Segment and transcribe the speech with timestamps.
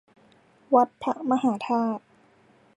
[0.75, 2.03] วัดพระมหาธาตุ